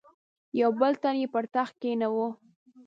[0.61, 2.27] یو بل تن یې پر تخت کښېناوه.